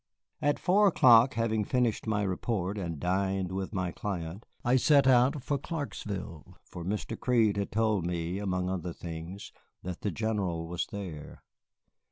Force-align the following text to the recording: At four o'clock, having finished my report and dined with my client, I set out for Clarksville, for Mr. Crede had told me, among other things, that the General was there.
At 0.41 0.57
four 0.57 0.87
o'clock, 0.87 1.35
having 1.35 1.63
finished 1.63 2.07
my 2.07 2.23
report 2.23 2.75
and 2.79 2.99
dined 2.99 3.51
with 3.51 3.71
my 3.71 3.91
client, 3.91 4.47
I 4.65 4.75
set 4.77 5.05
out 5.05 5.43
for 5.43 5.59
Clarksville, 5.59 6.57
for 6.63 6.83
Mr. 6.83 7.15
Crede 7.19 7.57
had 7.57 7.71
told 7.71 8.07
me, 8.07 8.39
among 8.39 8.67
other 8.67 8.93
things, 8.93 9.51
that 9.83 10.01
the 10.01 10.09
General 10.09 10.67
was 10.67 10.87
there. 10.91 11.43